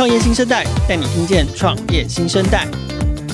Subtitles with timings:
[0.00, 2.66] 创业新生代带你听见创业新生代，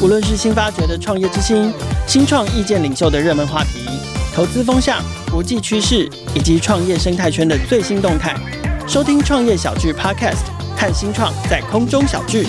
[0.02, 1.72] 无论是新发掘的创业之星、
[2.08, 3.86] 新创意见领袖的热门话题、
[4.34, 5.00] 投资风向、
[5.30, 8.34] 国际趋势以及创业生态圈的最新动态，
[8.88, 10.42] 收听创业小聚 Podcast，
[10.76, 12.48] 看新创在空中小聚。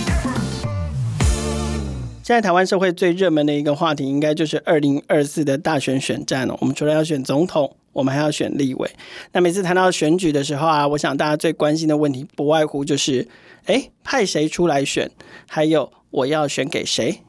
[2.23, 6.57] 现在台湾社会最热门的一个话题，应该就是二零二四的大选选战了。
[6.59, 8.89] 我们除了要选总统，我们还要选立委。
[9.33, 13.27] 那每次谈到选举的时候啊，我想大家最关心的问题，不外乎就是，
[13.67, 15.09] 诶，派谁出来选？
[15.47, 17.21] 还有我要选给谁？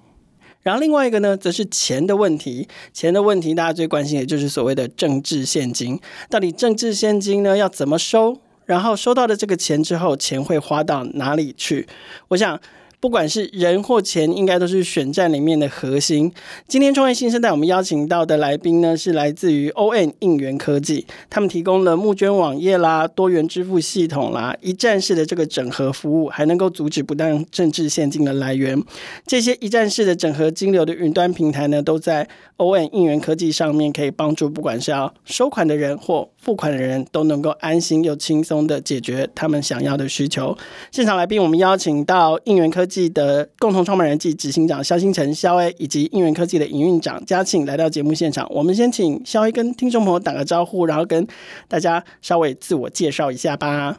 [0.63, 2.67] 然后另外一个呢，则是钱的问题。
[2.93, 6.01] 钱的问题，大家最关心的就是所谓的政治现金。
[6.29, 8.39] 到底政治现金呢，要怎么收？
[8.67, 11.87] 然后收到的这个钱之后，钱会花到哪里去？
[12.29, 12.61] 我想。
[13.01, 16.33] 不管是人或钱，应该都是选战里面的核心。
[16.67, 28.83] 今天创业新生代，我们邀请到的来宾呢，是来自于 ON 应援科技，他们提供了募捐网页啦、多元支付系统啦、一站式的这个整合服务，还能够阻止不当政治现金的来源。
[29.25, 40.57] 这些一站式的整合金流的云端平台呢，都在 ON 应援科技上面，可以帮助不管是要收款的人或付款的人，都能够安心又轻松的解决他们想要的需求。
[40.91, 48.49] 现场来宾，我们邀请到应援科技的共同创办人暨执行长肖星辰肖 A，以及应援科技的营运长嘉庆来到节目现场。
[48.51, 51.27] 我们先请肖 A 跟听众朋友打个招呼，然后跟
[51.69, 53.99] 大家稍微自我介绍一下吧。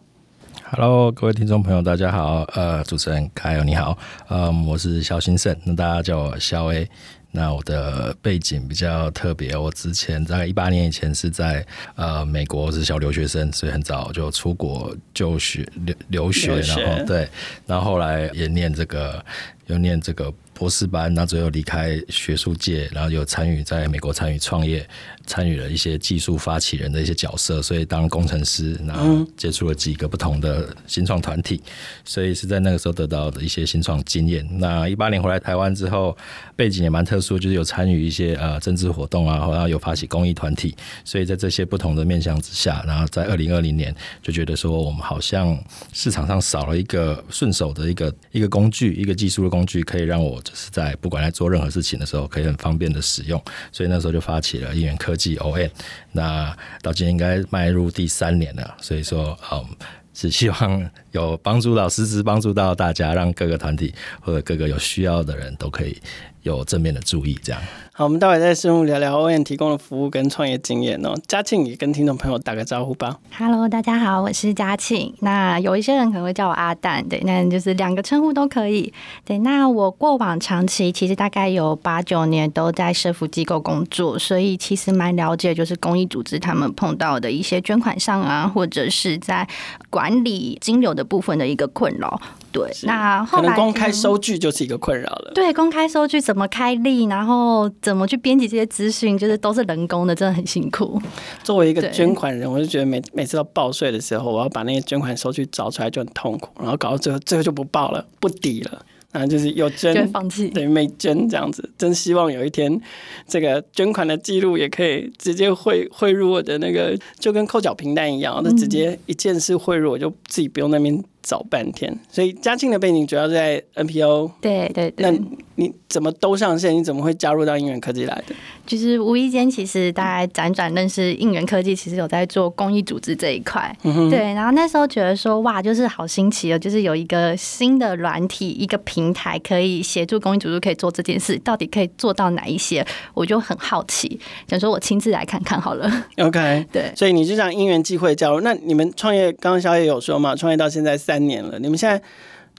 [0.72, 2.44] Hello，各位听众朋友，大家好。
[2.54, 6.88] 呃，主持人凯友你好，呃，我是肖兴盛，那大家叫我肖 A。
[7.32, 17.30] 那我的背景比较特别，我之前大概一八年以前是在呃美国是小留学生，所以很早就出国就学留留学，留学然后对，
[17.68, 19.24] 然后后来也念这个，
[19.68, 20.34] 又念这个。
[20.60, 24.86] 博士班，然后最后离开学术界，然后有参与在美国参与创业，
[25.26, 31.62] 参与了一些技术发起人的一些角色，所以当工程师，然后接触了几个不同的新创团体，
[32.04, 34.46] 所以是在那个时候得到的一些新创经验。
[34.60, 36.18] 那一八年回来台湾之后，
[36.58, 40.76] 背景也蛮特殊，就是有参与一些呃政治活动啊，然后有发起公益团体，
[41.06, 45.58] 所以在这些不同的面向之下，然后在二零二零年就觉得说，我们好像
[45.94, 50.38] 市场上少了一个顺手的一个一个工具，一个技术的工具，可以让我。
[50.54, 55.70] 是在不管在做任何事情的时候，可以很方便的使用，所以那时候就发起了应援科技 ON。
[56.12, 59.66] 那到今天应该迈入第三年了，所以说，嗯，
[60.14, 66.02] 只希望有帮助到，实质帮助到大家，让各个团体或者各个有需要的人都可以
[66.44, 67.62] 有正面的注意，这样。
[67.94, 71.14] 好，我们待会再深入聊聊 ON 提供的服务跟创业经验哦。
[71.28, 73.20] 嘉庆也跟听众朋友打个招呼吧。
[73.38, 75.14] Hello，大家好，我是嘉庆。
[75.20, 78.94] 那有一些人可能会叫我阿蛋，对，那就是两个称呼都可以。
[79.26, 89.46] 对，那我过往长期其实大概有八九年都在社福机构工作，所以其实蛮了解，就是公益组织他们碰到的一些捐款上啊，或者是在
[89.90, 92.22] 管理金流的部分的一个困扰。
[92.52, 95.32] 对，那后来可能公开收据就是一个困扰了。
[95.36, 101.02] 对，公开收据怎么开立，然后怎么去编辑这些资讯，就是都是人工的，真的很辛苦。
[101.44, 108.86] 作为一个捐款人，我就觉得每每次到报税的时候，我要把那些捐款收据找出来就很痛苦，然后搞到最后最后就不报了，不抵了。
[109.12, 111.68] 啊，就是有捐，放弃等于没捐这样子。
[111.80, 112.80] 真希望有一天，
[113.28, 121.98] 这个捐款的记录也可以直接汇汇入我的那个，就跟扣缴凭单一样，那直接一键式汇入，我就自己不用那边找半天。
[122.10, 125.12] 所以嘉庆的背景主要在 NPO，对对对。
[125.12, 125.18] 那
[125.56, 126.74] 你怎么都上线？
[126.74, 128.36] 你怎么会加入到应援科技来的？
[128.66, 133.76] 就是无意间，其实大家辗转认识应援科技，其实有在做公益组织这一块。
[133.84, 142.86] 嗯、对，然后那时候觉得说，哇，就是好新奇哦，就是有一个新的软体，一个平台可以协助公益组织可以做这件事，到底可以做到哪一些？
[143.14, 145.92] 我就很好奇，想说我亲自来看看好了。
[146.18, 148.40] OK，对，所以你就这样因缘际会加入。
[148.42, 152.02] 那你们创业，刚刚小野有说嘛，创业到现在三年了，你们现在。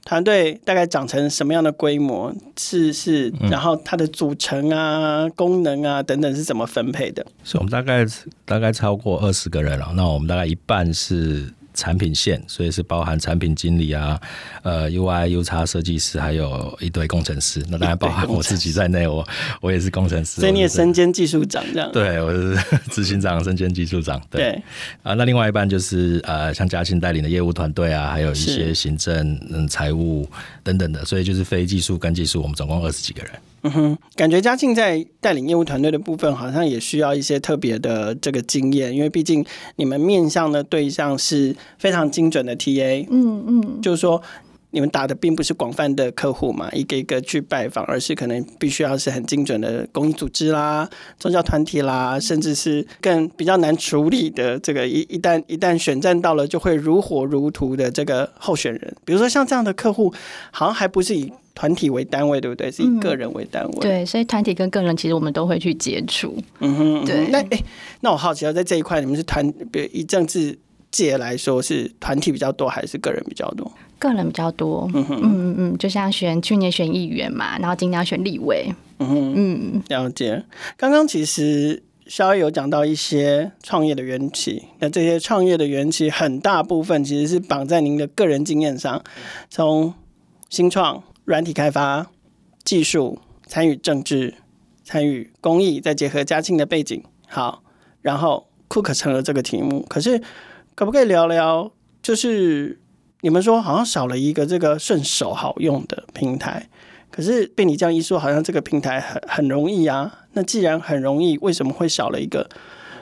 [0.03, 2.35] 团队大概长成什么样的规模？
[2.57, 7.25] 是是，然后它的组成啊、嗯、功能啊等等是怎么分配的？
[7.45, 8.07] 是我们大概
[8.47, 9.93] 大概超过二十个人了。
[9.95, 11.53] 那我们大概一半是。
[11.81, 14.21] 产品线，所以是包含产品经理啊，
[14.63, 17.65] 呃，UI、UX 设计师，还有一堆工程师。
[17.71, 19.27] 那当然包含我自己在内，我
[19.63, 20.43] 我也是工程师。
[20.43, 21.91] 所以你也身兼技术长这样？
[21.91, 22.55] 对，我是
[22.93, 24.21] 执行长，身兼技术长。
[24.29, 24.63] 对，对
[25.03, 30.29] 啊，那另外一半就是呃，像嘉庆带领的业务团队啊，还有一些行政、嗯，财务
[30.63, 33.33] 等等的，所以就是非技术跟技术，我们总共二十几个人。
[33.63, 39.45] 嗯哼，感觉嘉庆在带领业务团队的部分，好像也需要一些特别的这个经验，因为毕竟
[39.77, 43.07] 你们面向的对象是非常精准的 TA。
[43.11, 44.23] 嗯嗯，就是说
[44.73, 60.15] 你们打的并不是广泛的客户嘛，一个一个去拜访，而是可能必须要是很精准的公益组织啦、宗教团体啦，甚至是更比较难处理的这个一一旦一旦选战到了就会如火如荼的这个候选人，比如说像这样的客户，
[60.53, 62.71] 好像还不是以团体为单位，对不对？
[62.71, 63.79] 是以个人为单位。
[63.79, 66.37] 嗯、对，所以团体跟个人其实我们都会去接触。
[66.61, 67.29] 嗯哼，对。
[67.29, 67.63] 那哎，
[68.01, 70.59] 那我好奇，要在这一块，你们是团，比如以政治
[70.91, 73.71] 界来说，是团体比较多还是个人比较多？
[73.99, 80.43] 个人比较多，嗯哼嗯嗯嗯，就像选去年选议员嘛，然后今年要选立委，嗯哼嗯，了解。
[80.79, 89.03] 刚刚其实稍微有讲到一些创业的缘起，那这些创业的缘起很大部分其实是绑在您的个人经验上，
[89.51, 89.93] 从
[90.49, 92.11] 新创、软体开发、
[92.65, 94.35] 技术、参与政治、
[94.83, 97.63] 参与公益，再结合嘉庆的背景，好，
[98.03, 99.87] 然后 Cook 成了这个题目。
[99.89, 100.21] 可是
[100.75, 101.71] 可不可以聊聊，
[102.03, 102.81] 就是？
[103.21, 106.69] 你们说好像少了一个这个顺手好用的平台，
[107.13, 110.21] 可是被你这样一说，好像这个平台很很容易啊。
[110.33, 112.49] 那既然很容易，为什么会少了一个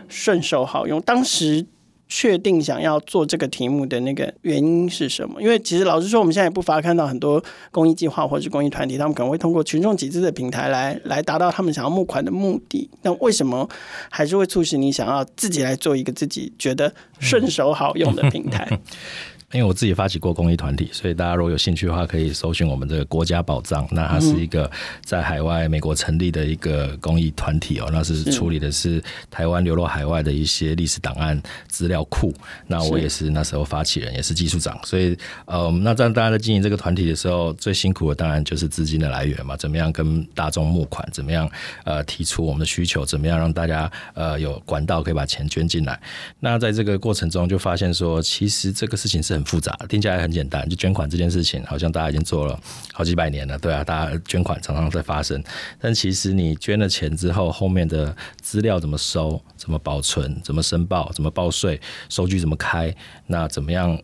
[0.06, 1.00] 顺手好用？
[1.00, 1.64] 当时
[2.08, 5.40] 确定想要做这个题目的那个原因是什么？
[5.43, 12.88] 因为其实老实说，我们现在也不乏看到很多公益计划或者是公益团体，他们可能会通过群众集资的平台来来达到他们想要募款的目的。
[13.02, 13.69] 那为什么
[14.10, 18.66] 还是会促使你想要自己来做一个自己觉得顺手好用的平台？
[19.53, 23.89] 因为我自己发起过公益团体，所以大家如果有兴趣的话，可以搜寻我们这个国家宝藏。
[23.91, 24.71] 那它是一个
[25.03, 32.31] 在海外美国成立的一个公益团体哦，那是处理的是台湾流落海外的一些历史档案资料库。
[32.67, 34.79] 那我也是那时候发起人，也是技术长。
[34.85, 35.17] 所以，
[35.47, 41.50] 呃，那在大家在经营这个团体的时候，最辛苦的当然就是资金的来源嘛，怎么样跟大众募款，怎么样
[41.85, 45.99] 呃提出我们的需求，怎么样让大家呃有管道可以把钱捐进来。
[46.39, 49.38] 那在这个过程中就发现说，其实这个事情是。
[49.38, 52.61] 很复杂，听起来很简单，就捐款这件事情，好像大家已经做了
[52.93, 55.43] 好几百年了，对啊，大家捐款常常在发生，
[55.81, 62.93] 但其实你捐了钱之后，后面的资料怎么收、怎么保存、怎么申报、怎么报税、收据怎么开，
[63.29, 63.96] 那怎么样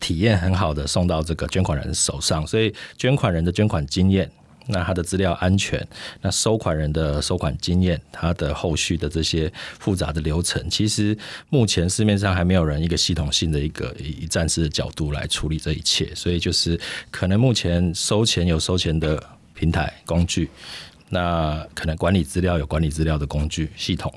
[0.00, 4.28] 体验很好的送到这个捐款人手上，所以捐款人的捐款经验。
[4.72, 5.86] 那他的资料安全，
[6.20, 11.16] 那收款人的收款经验，他的后续的这些复杂的流程，其实
[11.50, 16.78] 目前市面上还没有人一个系统性的一个一站式的角度来处理这一切，所以就是
[17.10, 19.22] 可能目前收钱有收钱的
[19.54, 20.50] 平台工具，
[21.10, 24.12] 那可能管理资料有管理资料的工具系统。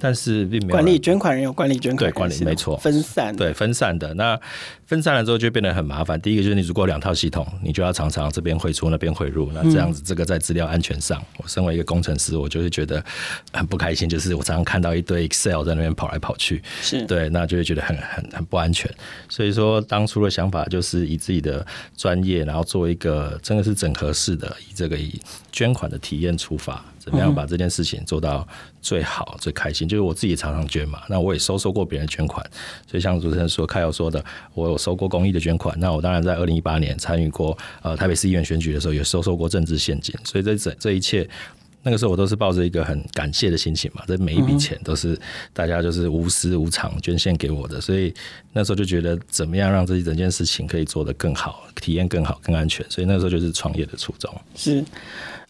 [0.00, 4.14] 但是并没有管理捐款人有管理捐款管理没错，分散对分散的。
[4.14, 4.40] 那
[4.86, 6.20] 分散了之后就变得很麻烦。
[6.20, 13.04] 第一个就是你如果两套系统，你就要常常这边汇出那边汇入，那这样子这个在资料安全上，我身为一个工程师，我就会觉得
[13.52, 14.08] 很不开心。
[14.08, 18.90] 就是我常常看到一堆 Excel 在那边跑来跑去，是对，那就会觉得很很很不安全。
[19.28, 21.64] 所以说当初的想法就是以自己的
[21.96, 25.20] 专业，然后做一个真的是整合式的，以这个以
[25.52, 26.84] 捐款的体验出发。
[27.10, 28.46] 怎么样把这件事情做到
[28.80, 29.88] 最好、最开心？
[29.88, 32.44] 就是我自己常常捐嘛，那我也收收过别人捐款，
[32.88, 34.24] 所以像主持人说、开友说的，
[34.54, 35.76] 我有收过公益的捐款。
[35.80, 40.14] 那我当然在二零一八年参与过呃台北市议员选举的时候，也收受过政治献金。
[40.22, 41.28] 所以这这这一切，
[41.82, 44.04] 那个时候我都是抱着一个很感谢的心情嘛。
[44.06, 45.18] 这每一笔钱都是
[45.52, 48.14] 大家就是无私无偿捐献给我的，所以
[48.52, 52.86] 那时候就觉得怎么样让这一整件事情可以做得更好，体验更好、更安全。
[52.88, 54.32] 所以那时候就是创业的初衷。
[54.54, 54.84] 是，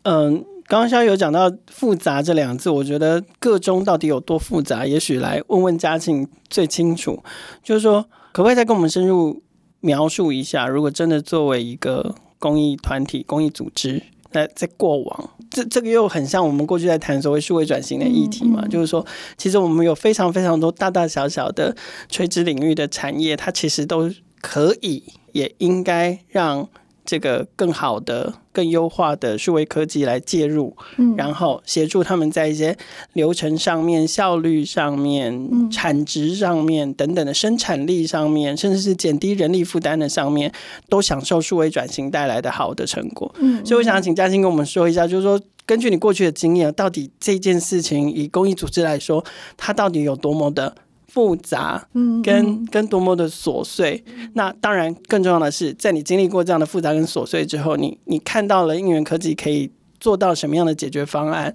[0.04, 0.42] 嗯。
[0.70, 7.20] 刚刚肖有讲到复杂这两个字，我觉得个中到底有多复杂，也许来问问嘉庆最清楚。
[7.60, 8.00] 就是说，
[8.32, 9.42] 可不可以再跟我们深入
[9.80, 14.00] 描述一下，如果真的作为一个公益团体、公益组织，
[14.30, 18.64] 那在过往，这这个又很像我们过去在谈所谓数位转型的议题嘛？
[18.68, 19.04] 就是说，
[19.36, 21.74] 其实我们有非常非常多大大小小的
[22.08, 24.08] 垂直领域的产业，它其实都
[24.40, 26.68] 可以，也应该让。
[27.04, 32.76] 这个更好的、更优化的数位科技来介入，嗯，然后协助他们在一些
[33.14, 40.52] 流程上面、效率上面、产值上面等等的生产力上面，甚至是减低人力负担的上面，
[40.88, 43.32] 都享受数位转型带来的好的成果。
[43.38, 49.24] 嗯，所以我想请嘉欣跟我们说一下，就是说，根据你过去的经验，到底这件事情以公益组织来说，
[49.56, 50.74] 它到底有多么的？
[51.12, 54.04] 复杂，跟，跟跟多么的琐碎。
[54.34, 61.54] 那当然，更重要的是，在你经历过这样的复杂跟琐碎之后，你你看到了应援科技可以做到什么样的解决方案。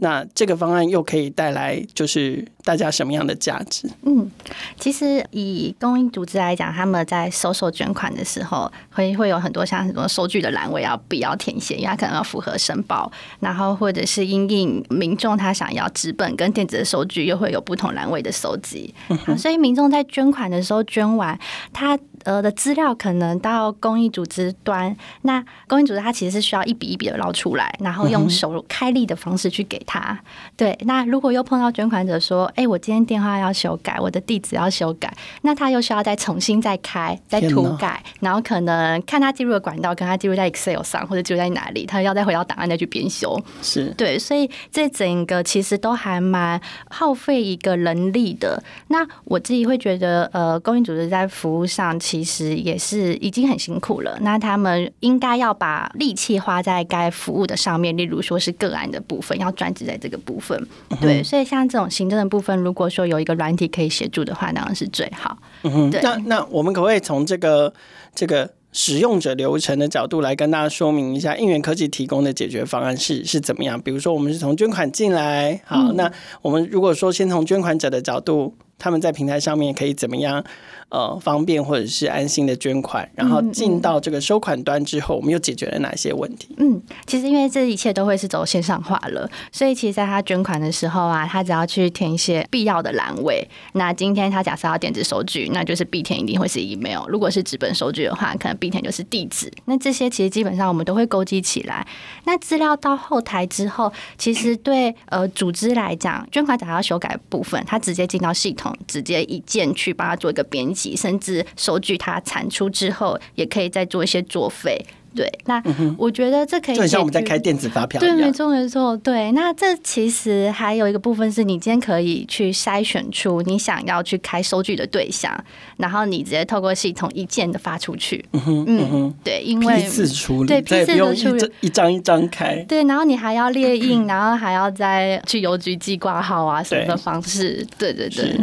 [0.00, 3.88] 那这个方案又可以带来就是大家什么样的价值？
[4.02, 4.30] 嗯，
[4.78, 18.94] 其实以公益组织来讲，他们在收受捐款的时候，会会有很多像很多收据的栏位要必要填写，因为它可能要符合申报，然后或者是因应民众他想要纸本跟电子的收据，又会有不同栏位的收集。
[19.08, 21.38] 嗯、所以民众在捐款的时候捐完，
[21.72, 30.00] 他呃的资料可能到公益组织端，那公益组织它其实是需要一笔一笔的捞出来，然后用手开立的方式去给他。
[30.12, 30.18] 嗯、
[30.56, 43.40] 对，那如果又碰到捐款者说，哎、欸，我今天电话要修改，我的地址要修改，那他又需要再重新再开再涂改，然后可能看他记录的管道，跟他记录在 Excel 上或者记录在哪里，他要再回到档案再去编修。
[43.62, 46.60] 是对，所以这整个其实都还蛮
[46.90, 48.62] 耗费一个人力的。
[48.88, 54.18] 那我自己会觉得，呃，公益组织在服务上其实也是已经很辛苦了。
[54.22, 60.58] 那他们应该要把力气花在该服务的上面，例如说是个案的部分，要专职在这个部分。
[61.02, 65.36] 对，所以像这种行政的部分，如果说有一个软体可以协助的话，当然是最好。
[65.64, 66.00] 嗯哼，对。
[66.00, 67.70] 那那我们可不可以从这个
[68.14, 73.78] 这个使用者流程的角度来跟大家说明一下，应援科技提供的解决方案是是怎么样？
[73.78, 76.10] 比如说，我们是从捐款进来，好，那
[76.40, 78.54] 我们如果说先从捐款者的角度。
[78.78, 80.44] 他们在平台上面可以怎么样？
[80.90, 86.48] 呃，方便或者是安心的捐款，然后进到这个收款端之后，我们又解决了哪些问题？
[86.56, 93.46] 嗯，其实因为这一切都会是走线上化了，所以其实在他捐款的时候啊，他只要去填一些必要的栏位。
[93.74, 99.52] 那今天他假设要电子收据，那就是必填一定会是 email；如果是纸本收据的话，可能必填就是地址。
[99.66, 101.86] 那这些其实基本上我们都会勾稽起来。
[102.24, 110.96] 那资料到后台之后，其实对呃组织来讲，捐款者要修改部分，他直接进到系统，直接一键去帮他做一个编辑。
[110.96, 114.84] 甚至收据它产出之后，也可以再做一些作废。
[115.14, 115.60] 对，那
[115.96, 117.98] 我觉得这可以就像我们在开电子发票。
[117.98, 118.94] 对，没错，没错。
[118.98, 125.32] 对，那这其实还有一个部分是你今天可以去筛选出你想要去开收据的对象，
[125.78, 128.22] 然后你直接透过系统一键的发出去。
[128.32, 132.56] 嗯哼，嗯哼，对，因为批次处理，对，批次的处理，一张一张开。
[132.68, 137.66] 对，然后你还要列印，然后还要再去邮局寄挂号啊什么的方式。
[137.78, 138.38] 对，对，对。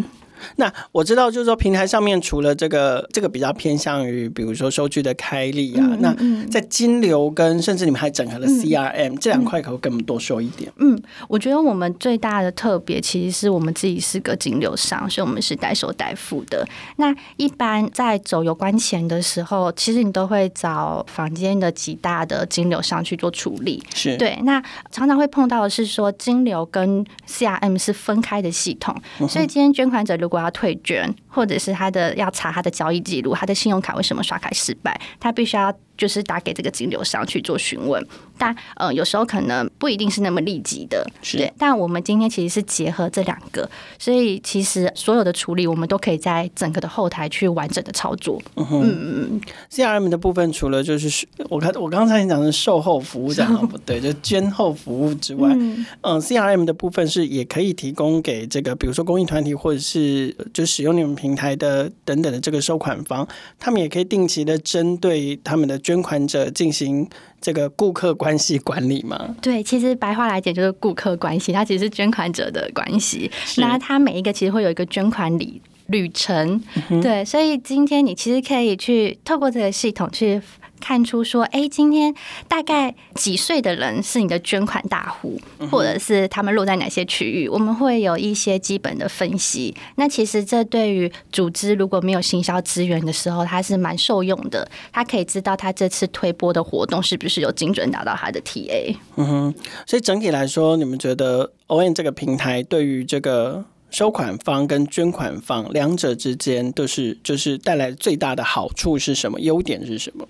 [0.58, 10.72] 那我知道，就是说平台上面除了这个，这个比较偏向于，比如说收据的开立啊，嗯嗯嗯，那在金流跟甚至你们还整合了 CRM、嗯、这两块，可不可以跟我们多说一点？
[10.77, 16.65] 嗯，我觉得我们最大的特别，其实是我们自己是个金流商，所以我们是代收代付的。
[16.98, 23.82] 那一般在走有关钱的时候，其实你都会找房间的几大的金流商去做处理。
[23.94, 24.38] 是对。
[24.44, 24.62] 那
[24.92, 35.00] 常常会碰到的是说，金流跟 CRM 是分开的系统，嗯、所以今天捐款者如果我要退卷，或者是他的要查他的交易记录，他的信用卡为什么刷卡失败？
[35.20, 35.74] 他必须要。
[35.98, 38.06] 就是打给这个金流商去做询问，
[38.38, 41.54] 但呃有时候可能不一定是那么立即的，是对。
[41.58, 48.42] 但我们今天其实是结合这两个，所以其实所有的处理我们都可以在整个的后台去完整的操作。
[48.56, 49.42] 嗯嗯嗯。
[49.72, 63.25] CRM 的部分除了就是我看我刚才讲的售后服务这样 不对，就捐后服务之外，嗯，嗯，CRM 的部分是也可以提供给这个比如说公益团体或者是就使用你们平台的等等的这个收款方，
[63.58, 65.80] 他们也可以定期的针对他们的。
[65.86, 67.08] 捐款者进行
[67.39, 69.36] 这个顾客关系管理吗？
[69.39, 73.30] 对，其实白话来讲就是顾客关系，它其实是捐款者的关系。
[73.58, 80.42] 那它每一个其实会有一个捐款旅旅程，嗯，对，所以今天你其实可以去透过这个系统去。
[80.79, 82.13] 看出说，哎，今天
[82.48, 85.39] 大概几岁的人是你的捐款大户，
[85.72, 87.48] 或者是他们落在哪些区域？
[87.48, 89.75] 我们会有一些基本的分析。
[89.96, 94.67] 那其实这对于组织如果没有行销资源的时候，它是蛮受用的。
[94.91, 98.96] 他可以知道他这次推播的活动是不是有精准达到他的 TA。
[99.15, 99.55] 嗯哼，
[99.86, 109.39] 所以整体来说，你们觉得 ON 这个平台对于这个收款方跟捐款方两者之间都是就是带来最大的好处是什么？
[109.39, 110.27] 优点是什么？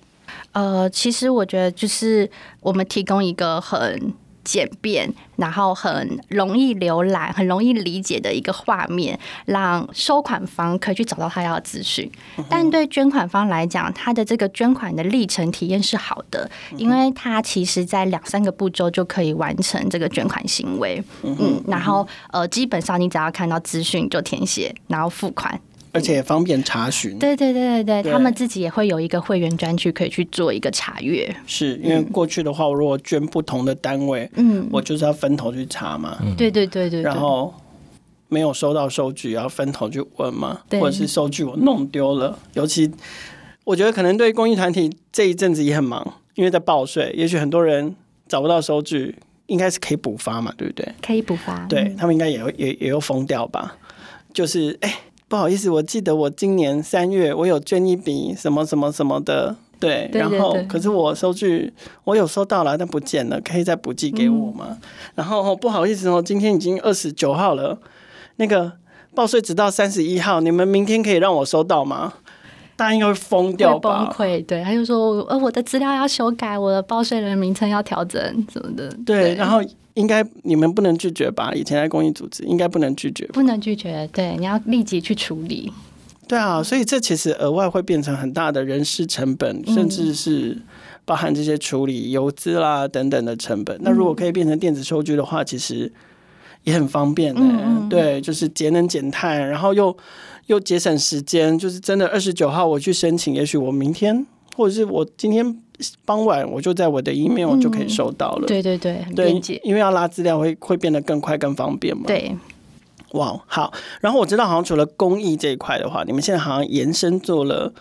[0.56, 2.30] 呃，其实我觉得就是
[2.62, 4.14] 我们提供一个很
[4.46, 12.10] 简便，然后很容易浏览、很容易理解的一个画面，让收款方可以去找到他要的资讯。
[12.48, 21.04] 但对捐款方来讲，他的这个捐款的历程体验是好的，因为他其实在两三个步骤就可以完成这个捐款行为。
[21.24, 25.60] 嗯，然后呃，基本上你只要看到资讯就填写，然后付款。
[25.96, 27.18] 而且也方便查询。
[27.18, 31.34] 对对对对对，他们自己也会有一个会员专区，可以去做一个查阅。
[31.48, 36.18] 是因为过去的话，我如果捐不同的单位，嗯，我就是要分头去查嘛。
[36.38, 37.02] 对对对对。
[37.02, 37.54] 然后
[38.28, 40.60] 没有收到收据，要分头去问嘛。
[40.72, 42.92] 或者是收据我弄丢了，尤其
[43.64, 47.96] 我觉得可能对公益团体这一阵子也很忙，因为在报税，也许很多人
[48.28, 50.86] 找不到收据，应该是可以补发嘛，对不对？
[51.02, 51.66] 可以补发。
[51.68, 53.78] 对他们应该也会也也有疯掉吧？
[54.34, 54.94] 就是哎。
[55.28, 64.68] 不好意思，我记得我今年三月我有捐一笔什么什么什么的，对，对对对，然后可是我收据我有收到了，但不见了，可以再补寄给我吗？
[64.70, 64.78] 嗯、
[65.16, 67.80] 然后不好意思哦，今天已经二十九号了，
[68.36, 68.74] 那个
[69.14, 72.14] 报税直到三十一号，你们明天可以让我收到吗？
[72.78, 74.14] 大家应该会疯掉吧？
[74.18, 78.90] 崩溃，对，他就说，呃，我的资料要修改，我的报税人名称要调整什么的。
[79.06, 79.62] 对，对然后
[79.96, 81.52] 应该你们不能拒绝吧？
[81.54, 85.74] 以前在公益组织应该不能拒绝，不能拒绝，对，你要立即去处理。
[86.28, 90.58] 对啊，所以这其实额外会变成很大的人事成本，嗯、甚至是
[91.06, 93.80] 包含这些处理邮资啦等等的成本。
[93.82, 95.92] 那如果可以变成电子收据的话，其实
[96.64, 97.48] 也很方便的、欸。
[97.64, 99.96] 嗯、对，就是节能减碳，然后又
[100.48, 101.58] 又节省时间。
[101.58, 104.26] 就是真的二十九号我去申请，也许我明天
[104.58, 105.62] 或者是我今天
[106.06, 108.46] 傍晚我就在我的 email 就可以收到了。
[108.46, 112.04] 嗯、对对对，很便捷，因为要拉资料会会变得更快更方便嘛。
[112.08, 112.36] 对。
[113.12, 113.74] 哇，wow, 好。
[114.02, 117.74] 然后我知道，好像除了公益这一块的话，你们现在好像延伸做了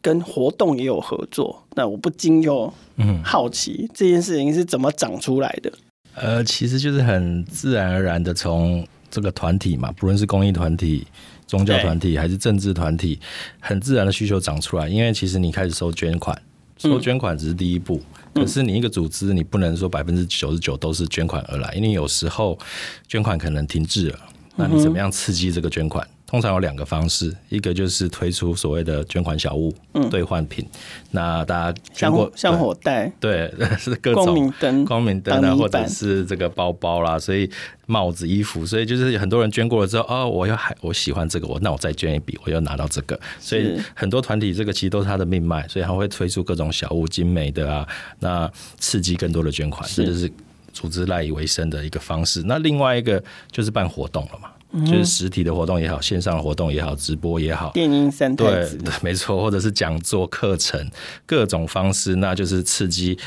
[0.00, 1.62] 跟活动也有合作。
[1.74, 5.70] 那我不禁又嗯好奇，嗯、这件事情是怎么长出来的？
[6.14, 11.06] 呃，其实就是很自然而然的从这个团体嘛，不论是公益团体、
[11.46, 13.20] 宗教团体还是政治团体，
[13.60, 14.88] 很自然的需求长出来。
[14.88, 16.40] 因为其实你开始收捐款，
[16.78, 18.00] 收捐款只是第一步，
[18.34, 22.58] 嗯、可是你一个组织，你不能说百分之九十九都是捐款而来，因为有时候
[23.06, 24.18] 捐款可能停滞了。
[24.56, 26.06] 那你怎么样刺激这个捐款？
[26.28, 29.74] 通常有两个方式，一个就是推出所谓的捐款小物、
[30.10, 30.68] 兑换、嗯、品。
[31.10, 37.50] 那大家捐过像火袋，对，是各种光明灯、光明灯啊，或者是这个包包啦，所以
[37.86, 43.18] 帽子、衣服，所以就是很多人捐过了之后，哦，我又还我喜欢这个，我那我再捐一笔，我又拿到这个。
[43.40, 50.30] 所以很多团体这个其实都是他的命脉，所以他会推出各种小物、精美的啊，那刺激更多的捐款，这就是。
[50.70, 52.40] 组织赖以为生的一个方式。
[52.44, 53.20] 那另外一个
[53.50, 54.48] 就是办活动了嘛，
[54.84, 60.90] 就是实体的活动也好，线上的活动也好，直播也好，电音三太子，对，对，没错，或者是讲座、课程，
[61.24, 63.18] 各种方式，那就是刺激。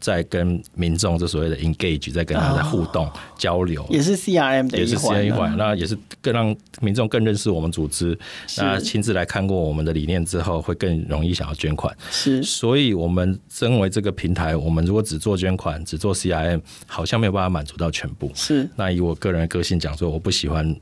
[0.00, 5.56] 在跟民众这所谓的 engage，在跟他在互动、哦、交流，也是 CRM 的一环，也是 CRM 一环。
[5.56, 8.18] 那也是更让民众更认识我们组织，
[8.56, 11.94] 那亲自来看过我们的理念之后，会更容易想要捐款。
[12.10, 18.30] 是，所以我们身为这个平台，我们如果只做捐款，只做 CRM，好像没有办法满足到全部。
[18.34, 20.74] 是，那以我个人的个性讲说，我不喜欢。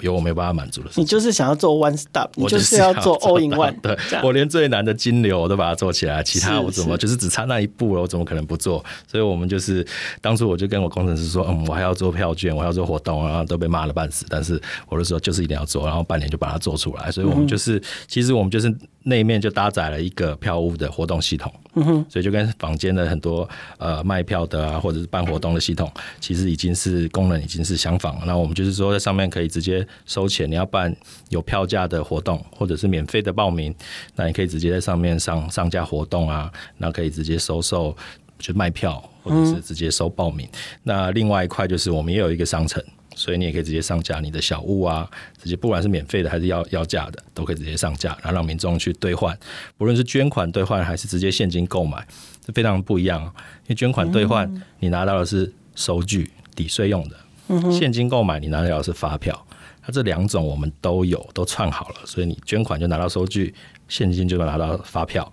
[0.00, 3.74] 有我没有办法满足的事情，你就是想要做 one stop，你就是要做 all in one。
[3.80, 8.84] 对，我连最难的金流我都把它做起来，其他我怎么就是只差那一步了，我怎么可能不做？
[9.06, 9.86] 所以我们就是
[10.20, 14.24] 当初我就跟我工程师说，嗯，我还要做票券，我还要做活动，然后都被骂了半死。
[14.28, 17.10] 但是我就说就是一定要做，然后半年就把它做出来。
[17.10, 21.52] 所以我们就是，嗯、其实我们就是那面就搭载了一个票务的活动系统。
[21.74, 28.20] 嗯，所以就跟房间的很多呃卖票的啊，或者是办活动的系统，其实已经是功能已经是相仿。
[28.26, 30.94] 那我们就是说在上面可以直接收钱，你要办
[31.28, 33.72] 有票价的活动，或者是免费的报名，
[34.16, 37.96] 那你可以直接在上面上上架活动啊，那可以直接收售
[38.38, 40.48] 就卖票，或者是直接收报名。
[40.82, 42.82] 那另外一块就是我们也有一个商城。
[43.20, 45.06] 所以你也可以直接上架你的小物啊，
[45.42, 49.38] 直接不管是免费的还是要要价的，都可以直接上架，然后让民众去兑换，
[49.76, 52.02] 不论是捐款兑换还是直接现金购买，
[52.42, 53.22] 这非常不一样。
[53.22, 59.46] 因为捐款兑换，你拿到的是收据抵税用的；现金购买，你拿到的是发票。
[59.84, 63.54] 那这两种我们都有，都串好了，所以你捐款就拿到收据，
[63.86, 65.30] 现金就能拿到发票。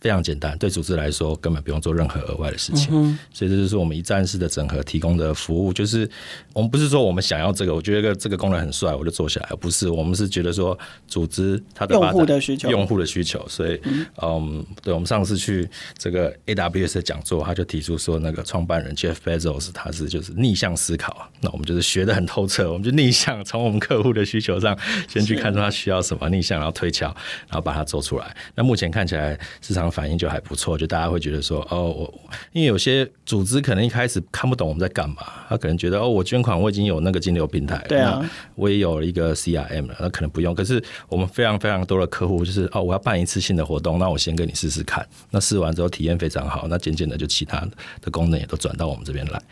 [0.00, 5.72] 非常简单，对组织来说根本不用做任何额外的事情，嗯、所以这就是我们一站式的整合提供的服务。
[5.72, 6.08] 就是
[6.52, 9.88] 我们不是说我们想要这个，我觉得这个功能很帅，我就做下来，不是。
[9.88, 13.44] 我们是觉得说组织它的用户的需求，用户的需求。
[13.48, 21.28] 所以，嗯，嗯，对，我们上次去这个 AWS 的讲座，他就提出说，那个创办人 Jeff Bezos 他是就是逆向思考。
[21.40, 27.06] 那我们就是学的很透彻，我们就逆向从我们客户的需求上先去看出他需要什么，逆向然后推敲，
[27.48, 28.36] 然后把它做出来。
[28.54, 29.87] 那目前看起来市场。
[29.90, 32.14] 反应就还不错，就大家会觉得说，哦，我
[32.52, 35.16] 因为有些组织可能一开始看不懂我们在干嘛，
[35.48, 38.24] 他可能觉得，哦，我捐款我已经有那个金流平台，对啊，
[38.54, 40.54] 我也有一个 CRM 了，那可能不用。
[40.54, 47.66] 可是我们非常非常多的客户就是，哦，我要办一次性的活动，那我先跟你试试看，那试完之后体验非常好，那渐渐的就其他
[48.00, 49.42] 的功能也都转到我们这边来，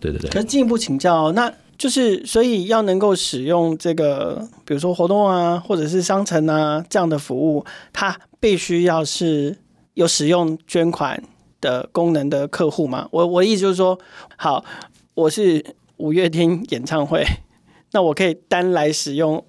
[0.00, 0.30] 对对对。
[0.30, 9.56] 可是进一步请教，那就是所以要能够使用这个，比如说活动啊，或者是商城啊这样的服务，它必须要是。
[9.96, 11.22] 有使用捐款
[11.58, 13.08] 的功能的客户吗？
[13.10, 13.98] 我我的意思就是说，
[14.36, 14.62] 好，
[15.14, 17.24] 我是五月天演唱会，
[17.92, 19.42] 那我可以单来使用。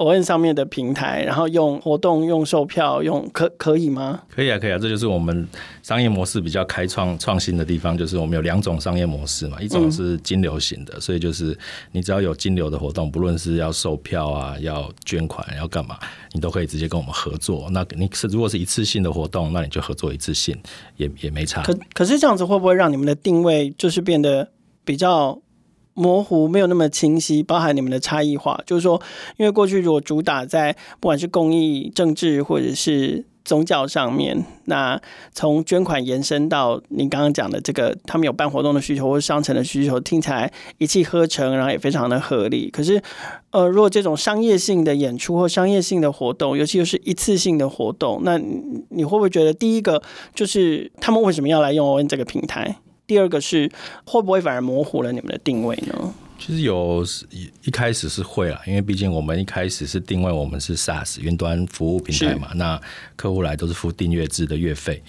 [0.00, 4.22] ON 上面的平台，然后用活动、用售票、用可可以吗？
[4.34, 5.46] 可以啊，可以啊，这就是我们
[5.82, 11.56] 商业模式比较开创创新的地方，就是我们有两种商业模式嘛，一种是金流型的，嗯、所以就是
[11.92, 15.98] 你只要有金流的活动，不论是要售票啊、要捐款、要干嘛，
[16.32, 17.68] 你都可以直接跟我们合作。
[17.70, 20.58] 那你是如果是一次性的活动，那你就合作一次性，
[20.96, 21.62] 也也没差。
[21.62, 24.50] 可可是这样子会不会让你们的定位就是变得
[24.82, 25.38] 比较？
[25.94, 29.00] 模糊，没有那么清晰，包含你们的差异化，就是说，
[29.36, 35.00] 因为过去如果主打在不管是公益、政治或者是宗教上面，那
[35.32, 42.70] 从捐款延伸到你刚刚讲的这个，他们有办活动的需求或者商城的需求，听起来一气呵成，然后也非常的合理。
[42.70, 43.02] 可是，
[43.50, 48.38] 呃，如果这种商业性的演出或商业性的活动，尤其又是一次性的活动，那
[48.90, 50.00] 你会不会觉得，第一个
[50.34, 52.76] 就是他们为什么要来用 ON 这个平台？
[53.10, 53.68] 第二个是
[54.06, 56.14] 会不会反而模糊了你们的定位呢？
[56.38, 62.80] 其实有一一开始是会啦，因为毕竟我们一开始是定位我们是 SaaS 云端服务平台嘛，那
[63.16, 65.02] 客户来都是付订阅制的月费。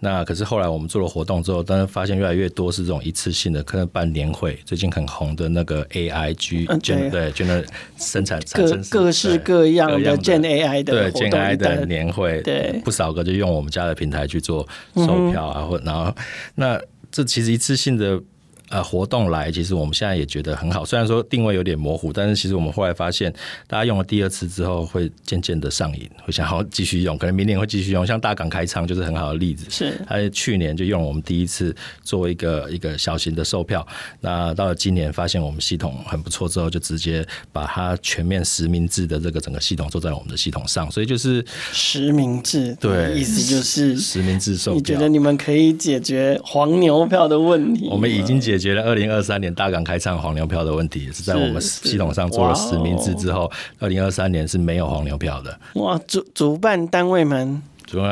[0.00, 7.62] 那可是后来我们做了活动之后，当然发现越来越多是这种一次性的，可能办年会，最近很红的那个 AIG，对对，就那
[7.96, 16.14] 生产各各式各样的 Gen AI 的对 AI 的年会，对，不少个就用我们家的平台去做售票啊，或然后
[16.56, 16.78] 那
[17.14, 18.24] 这其实一次性的。
[18.74, 20.84] 呃，活动来，其实我们现在也觉得很好。
[20.84, 23.32] 虽然说定位有点模糊，但是其实我们后来发现，
[23.68, 28.04] 大家用了第二次之后，会渐渐的上瘾，会想要继续用，可能明年会继续用。
[28.04, 33.86] 像大港开仓就是很好的例子，是，他去年就用了我们第一次作为一个一个小型的售票，
[34.20, 44.78] 那到了今年发现我们系统很不错之后，就直接把它全面实名制的这个整个系统做在我们的系统上，所以就是实名制，对，意思就是实名制售票。
[44.78, 47.86] 你觉得你们可以解决黄牛票的问题？
[47.88, 48.63] 我们已经解决。
[48.64, 55.60] 觉得二零二三年大港开唱黄牛票的问题，是在我们系统上做了实名制之后，二零二三年是没有黄牛票的。
[55.74, 57.62] 哇，主主办单位们，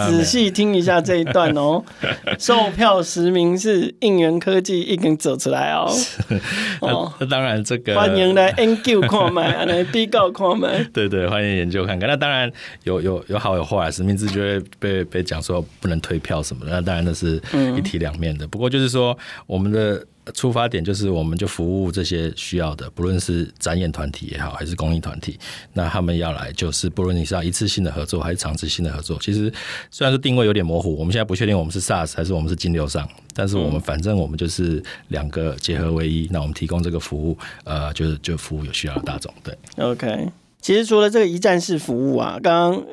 [0.06, 1.82] 仔细听一下这一段哦，
[2.38, 5.90] 售票实名是，应援科技一根走出来哦。
[6.82, 10.84] 哦，那当然这个欢迎来研究看卖， 来比较看卖。
[10.92, 12.06] 对对，欢迎研究看看。
[12.06, 12.52] 那当然
[12.84, 17.40] 有有有好有坏，实名制就会被被讲说不能退票什么的，那当然那是
[17.74, 18.46] 一体两面的。
[18.46, 20.04] 不过就是说我们的。
[20.34, 25.38] 出发点就是，我们就服务这些需要的，不论是展演团体也好，还是公益团体，
[25.72, 29.18] 那他们要来，就是不论你是要一次性的合作，还是长期性的合作。
[29.20, 29.52] 其实
[29.90, 36.28] 虽然说定位有点模糊，我们现在不确定我们是 SaaS 还是我们是金流商，但是我们反正我们就是两个结合为一。
[36.30, 39.32] 那我们提供这个服务，呃，就是就服务有需要的大众。
[39.42, 40.28] 对， OK。
[40.60, 42.84] 其实除了这个一站式服务啊，刚刚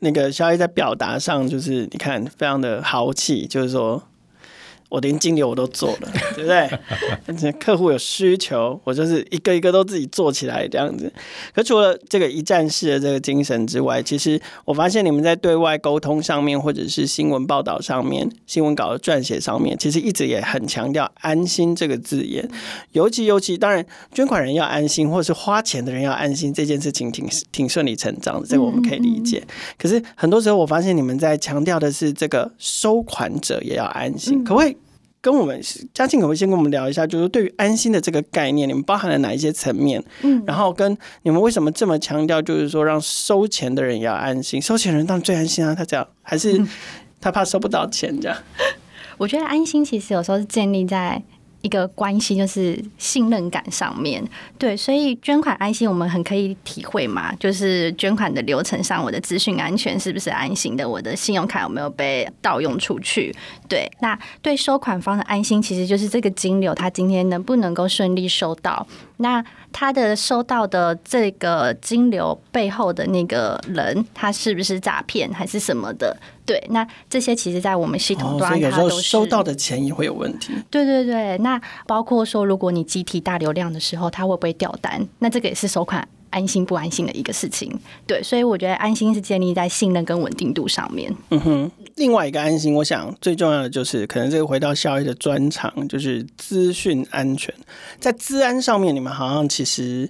[0.00, 4.02] 那个小艾在表达上，就是你看非常的豪气，就是说。
[4.92, 6.68] 我连金流我都做了，对不对？
[7.26, 11.10] 而且客户有需求，我就是一个一个都自己做起来这样子。
[11.54, 22.46] 可除了这个一站式的这个精神之外，其实我发现你们在对外沟通上面，或者是新闻报道上面、新闻稿的撰写上面，其实一直也很强调“安心”这个字眼。
[22.90, 29.42] 尤其尤其，当然捐款人要安心，或者是花钱的人要安心，这件事情挺挺顺理成章的，这个我们可以理解。
[29.78, 34.76] 可是很多时候，我发现你们在强调的是这个收款者也要安心，可不可以？
[35.22, 35.58] 跟我们
[35.94, 40.02] 嘉庆可不可以先跟我们聊一下，就是对于安心的这个概念，你们包含了哪一些层面？
[40.22, 46.62] 嗯，然后跟你们为什么这么强调，就是说让收钱的人也要安心，收钱人当然最安心啊，他这样还是
[47.20, 48.36] 他怕收不到钱这样？
[49.16, 51.22] 我觉得安心其实有时候是建立在。
[51.62, 54.22] 一个关系就是信任感上面
[54.58, 57.32] 对，所以捐款安心，我们很可以体会嘛。
[57.36, 60.88] 就是捐款的流程上，我的资讯安全是不是安心的？
[60.88, 63.34] 我的信用卡有没有被盗用出去？
[63.68, 68.86] 对，那对收款方的安心，其实就是这个金流，他今天能不能够顺利收到？
[69.18, 76.16] 那他的收到的这个金流背后的那个人，他是不是诈骗还是什么的？
[76.52, 80.52] 对，那这些其实，在我们系统端，他都收到的钱也会有问题。
[80.70, 85.02] 对对对，那包括说，如果你集体大流量的时候，它会不会掉单？
[85.20, 87.72] 那这个也是收款安心不安心的一个事情。
[88.06, 91.10] 对，所以我觉得安心是建立在信任跟稳定度上面。
[91.30, 97.54] 嗯哼，另外一个安心，我想最重要的就是，可能这个回到校医的专长，就是资讯安全。
[97.98, 100.06] 在资安上面，你们好像其实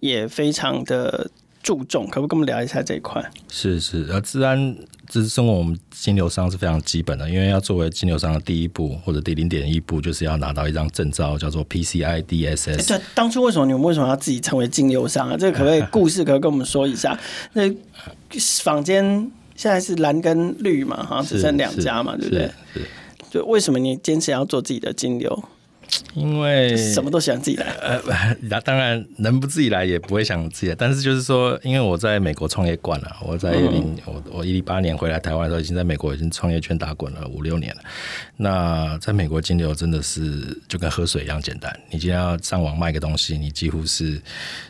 [0.00, 1.30] 也非常的
[1.62, 3.24] 注重，可不可以跟我们聊一下这一块？
[3.48, 4.76] 是是，呃，资安。
[5.08, 12.88] 这是生活我们金流商是非常基本的，因为要作为金流商的第一步或者第零点一步，就是要拿到一张证照，叫做 PCI DSS。
[12.88, 15.36] 对，当初为什么你们为什么要自己成为金流商啊？
[15.36, 17.18] 这个可不可以故事可以跟我们说一下？
[17.54, 17.62] 那
[18.62, 19.04] 坊间
[19.54, 22.50] 现在是蓝跟绿嘛，好像只剩两家嘛，对不对？
[22.74, 22.82] 是。
[23.30, 25.44] 就为什么你坚持要做自己的金流？
[26.14, 30.74] 因为什么都想自己来，呃， 当然能不自己来也不会想自己来。
[30.74, 37.82] 但是就是说，因为我在美国创业惯了，我在零我我一八年回来台湾的时候，已经在美国已经创业圈打滚了五六年了。
[38.38, 41.74] 那在美国金流真的是就跟喝水一样简单。
[41.90, 44.20] 你今天要上网卖个东西，你几乎是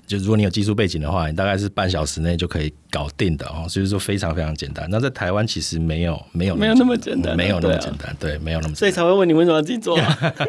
[0.06, 3.66] 就如果你有技术背景的话，你大概是半小时内就可以搞定的哦。
[3.68, 4.86] 所以说非常非常简单。
[4.88, 9.98] 那在台湾其实没有没有没有那么简单，没有那么简单，对，没有那么所以才会问你为什么要自己做。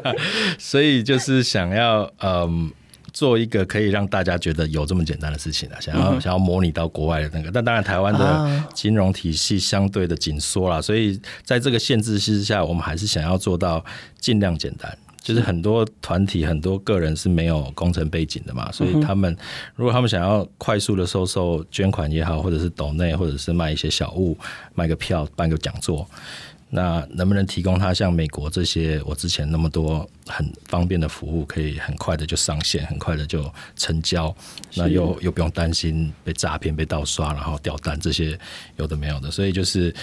[0.60, 2.72] 所以就是想要，嗯，
[3.14, 13.84] 做一个可以让大家觉得有这么简单的事情啊，想要、嗯、想要模拟到国外的那个，但当然台湾的金融体系相对的紧缩了，所以在这个限制之下，我们还是想要做到
[14.20, 14.98] 尽量简单。
[15.20, 19.36] 就是很多团体、很多个人是没有工程背景的嘛，所以他们
[19.76, 24.38] 如果他们想要快速的收受捐款也好，或者是抖内，或者是卖一些小物、
[24.74, 26.10] 卖个票、办个讲座，
[26.70, 34.36] 那能不能提供他像美国这些我之前那么多很方便的服务，可以很快的就上线，很快的就成交，
[34.76, 38.38] 那又又不用担心被诈骗、被盗刷，然后掉单这些
[38.76, 39.94] 有的没有的，所以就是。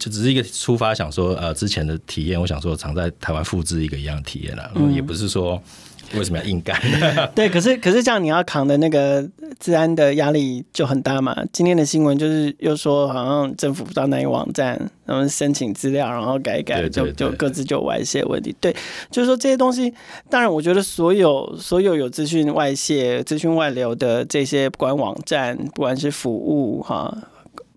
[0.00, 5.60] 就只是一个出发，想说呃之前的体验，我想说常在台湾复制一个一样的体验了，嗯，也不是说
[6.16, 6.80] 为什么要硬干。
[7.34, 9.26] 对，可是可是这样你要扛的那个
[9.58, 11.36] 治安的压力就很大嘛。
[11.52, 18.54] 今天的新闻就是又说好像政府不知道哪一个网站，然后申请资料，然后改一改，就就各自就外泄问题。
[18.60, 18.74] 对，
[19.10, 19.92] 就是说这些东西，
[20.30, 27.16] 当然我觉得所有所有有资讯外泄、资讯外流的这些，不管网站，不管是服务哈。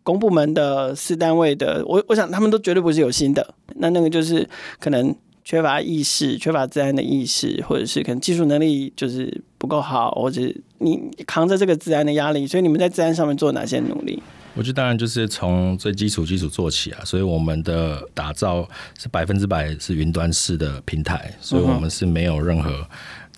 [0.04, 10.42] 公部门的私单位的，我我想他们都绝对不是有心的，那那个就是可能缺乏意识，缺乏自然的意识，或者是可能技术能力就是不够好，或者
[10.80, 14.22] 你扛着这个自然的压力，所以你们在自然上面做哪些努力？
[14.54, 18.68] 我觉得当然就是从最基础基础做起啊，所以我们的打造
[19.00, 22.86] 是百分之百是云端式的平台，所以我们是没有任何。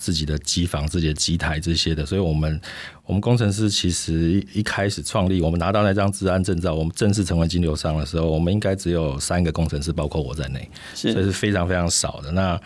[0.03, 2.59] 自己的机房、自己的机台这些的，所以我们
[3.05, 12.33] 我们工程师其实一开始创立，我们拿到那张治安证照，我们正式成为金流商的时候，我们应该只有三个工程师，包括我在内，所以是非常非常少的。
[12.33, 12.59] 那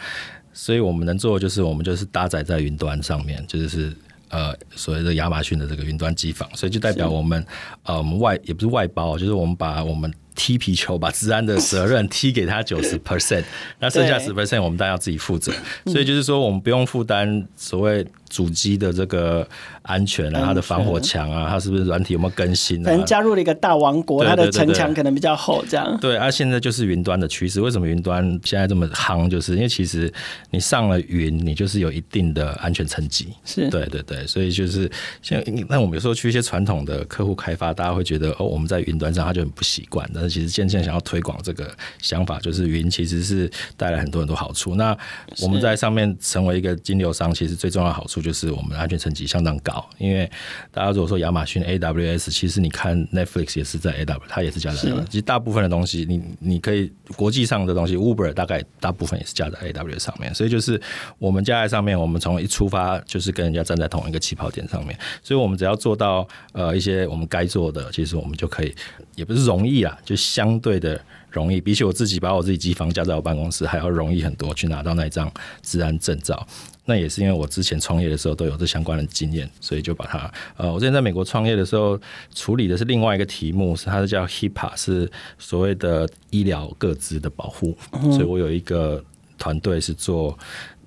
[0.52, 3.96] 所以我们能做的就是，我们就是搭载在云端上面，就是
[4.30, 7.46] 呃所谓的亚马逊的这个云端机房，所以就代表我们
[7.84, 10.12] 呃我们外也不是外包，就是我们把我们。
[10.38, 13.44] 踢皮球，把治安的责任踢给他九十 percent，
[13.80, 15.52] 那剩下十 percent 我们大家要自己负责。
[15.88, 19.46] 所以就是说，我们不用负担所谓主机的这个
[19.82, 22.86] 安全啊，它的防火墙啊，它是不是软体有没有更新啊？
[22.86, 25.98] 可能加入了一个大王国，它的城墙可能比较厚，这样。
[26.00, 27.60] 对啊，现在就是云端的趋势。
[27.60, 29.28] 为什么云端现在这么夯？
[29.28, 30.14] 就是因为其实
[30.52, 33.30] 你上了云，你就是有一定的安全层级。
[33.44, 41.70] 是，对对对，所以就是像那我们有时候去一些传统的客户开发，大家会觉得哦，我们在云端上他就很不习惯，但是其实渐渐想要推广这个
[42.02, 44.76] 想法，就是云其实是带来很多很多好处。
[44.76, 44.98] 那
[45.42, 48.22] 我们在上面成为一个金流商，其实最重要的好处。
[48.22, 50.30] 就是我们的安全层级相当高，因为
[50.72, 55.06] 大家如果说亚马逊 AWS，其实你看 Netflix 也是在 A W，它也是加在 AWS。
[55.06, 60.34] 其实大部分的东西，你你可以国际上的东西，Uber 大概大部分也是加在 AWS 上面。
[60.34, 60.82] 所以就是
[61.20, 64.98] 我们加在上面，我们从一出发就是跟人家站在同一个起跑点上面。
[65.24, 68.76] 所以我们只要做到呃一些我们该做的，其实我们就可以，
[69.16, 71.00] 也不是容易啊，就相对的
[71.30, 76.46] 容易，比起我自己把我自己机房加在我办公室还要容易很多，去拿到那一张治安证照。
[76.90, 82.00] 那也是因为我之前创业的时候都有这相关的经验，所以就把它呃，我之前在美国创业的时候
[82.34, 87.78] 处理的是另外一个题目，是它是叫 HIPAA，是所谓的医疗各资的保护，
[88.12, 89.04] 所以我有一个
[89.38, 90.40] 团队是做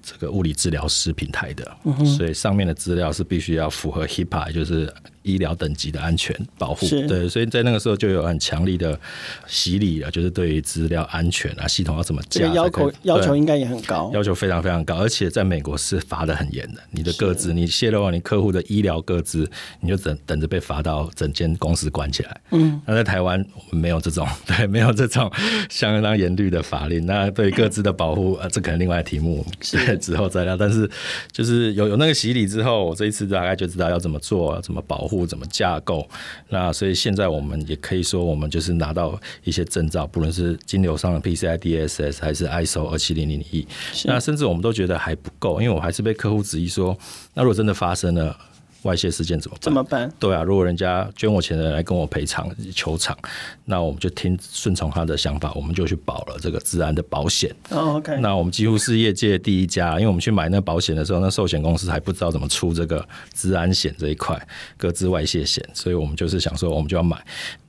[0.02, 1.70] 这个物理治疗师平台的，
[2.16, 4.92] 所以上面的资料是必须要符合 HIPAA，就是。
[5.22, 8.98] 医疗等级的安全保护，对，所以在那个时候就有很强力的
[9.46, 16.80] 洗礼了，就是对于资料安全啊，系统要怎么架，这要求要求应该也很高，要求非常非常高，而且在美国是罚的很严的。
[16.90, 19.48] 你的个资，你泄露了你客户的医疗个资，
[19.80, 22.40] 你就等等着被罚到整间公司关起来。
[22.52, 25.30] 嗯，那在台湾我们没有这种， 对，没有这种
[25.68, 27.04] 相当严厉的法令。
[27.04, 30.56] 那对于个资的保护，呃，这可能另外题目，是 之后再聊。
[30.56, 30.88] 但是
[31.30, 35.09] 就是有有那个洗礼之后，我这一次大概就知道要怎么做，要怎么保护。
[35.26, 36.08] 怎么架构？
[36.48, 43.66] 那所以现在我们也可以说，我们就是拿到一些证照，不论是金流上的 PCI DSS 还是 ISO 二七零零一，
[44.04, 46.96] 那甚至我们都觉得还不够，因为我还是被客户质疑说，
[47.34, 48.36] 那如果真的发生了。
[48.82, 49.62] 外泄事件怎么办？
[49.62, 50.12] 怎么办？
[50.18, 53.16] 对啊，如果人家捐我钱的人来跟我赔偿球场，
[53.64, 57.54] 那我们就听顺从他的想法，我们就去保了这个治安的保险。
[57.70, 58.16] 哦，OK。
[58.20, 64.40] 那我们几乎是业界第一家，因为我们去买那保险的时候，那寿险公司还不知道怎么出这个治安险这一块，
[64.76, 67.18] 各自外泄险，所以我们就是想说，我们就要买。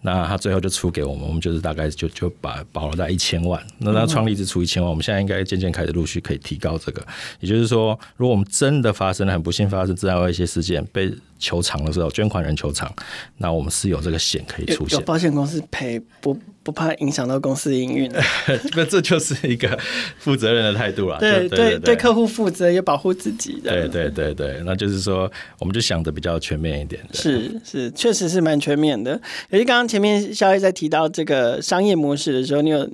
[0.04, 3.62] 那他最后就出给我们，我们就是大概就就把保了在一千万。
[3.78, 7.06] 那他创立只出一千万，我们现在应该渐渐开始陆续可以提高这个。
[7.40, 11.01] 也就是说，如果我们真的发生了很不幸发生治安外泄事件，被
[11.40, 12.94] 求偿的时候，捐款人求偿，
[13.38, 15.00] 那我们是有这个险可以出现。
[15.00, 18.22] 有保险公司赔，不不怕影响到公司营运的。
[18.78, 19.80] 那这就是一个
[20.20, 21.18] 负责任的态度了。
[21.22, 23.72] 对对对，对，客户负责，也保护自己的。
[23.72, 27.02] 对对对对，那就是说，我们就想的比较全面一点。
[27.14, 29.20] 是是，确实是蛮全面的。
[29.50, 32.88] 尤其刚刚前面肖毅在提到这个商业模式的时候，你有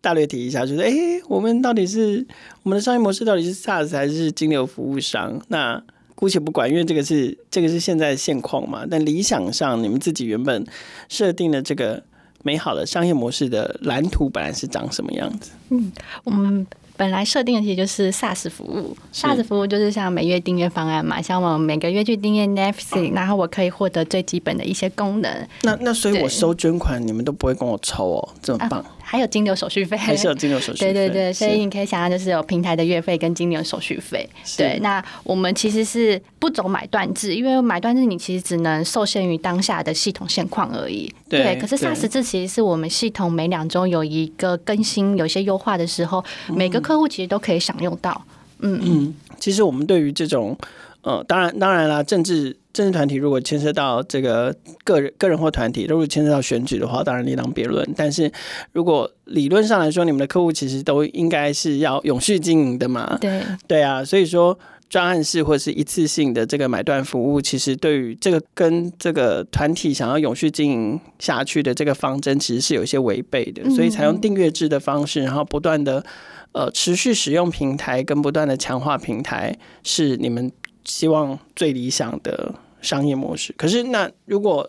[0.00, 0.90] 大略提一下，就是哎，
[1.28, 2.26] 我们到底是
[2.62, 5.38] 我们的商业模式到底是 SaaS 还是金流服务商？
[5.48, 5.82] 那
[6.22, 8.86] 姑且不管，因为这个是这个是现在现况嘛。
[8.88, 10.64] 但理想上，你们自己原本
[11.08, 12.00] 设定的这个
[12.44, 15.50] 美好的商业模式的蓝图，本来是长什么样子？
[15.70, 15.90] 嗯，
[16.22, 16.64] 我们。
[16.94, 25.48] 本来设定的其实就是 SaaS 服务，SaaS 服务就是像每月订阅方案嘛，像我们每个月去订阅 Netflix，然后我可以获得最基本的一些功能。
[25.62, 28.78] 那那所以我收捐款，你们都不会跟我抽哦，这么棒。
[28.78, 30.90] 啊还有金流手续费，还是有金流手续费。
[30.90, 34.26] 对对对，所以你可以想象，就是有平台的月费跟金流手续费。
[34.56, 41.14] 对，那我们其实是不走买断制，因为买断制你其实只能受限于当下的系统现况而已。
[41.28, 48.24] 对，对可是 SaaS 制其实是我们系统每两周有一个更新，有一些优化的时候，每个客户其实都可以享用到。
[48.60, 50.56] 嗯嗯，其实我们对于这种。
[51.02, 52.00] 呃，当然，当然啦。
[52.02, 57.86] 政治政治团体如果牵涉到这个个人、个人或团体，如果牵涉到选举的话，当然另当别论。
[57.96, 58.30] 但是
[58.72, 63.18] 如果理论上来说，你们的客户其实都应该是要永续经营的嘛？
[63.20, 64.04] 对，对啊。
[64.04, 64.56] 所以说，
[64.88, 73.68] 专案式或是一次性的这个买断服务，其实对于这个跟这个团体想要永续经营下去的这个方针，其实是有一些违背的。
[73.70, 76.04] 所以采用订阅制的方式，然后不断的
[76.52, 80.52] 呃持续使用平台，跟不断的强化平台，是你们。
[80.84, 83.54] 希望最理想的商业模式。
[83.56, 84.68] 可是，那如果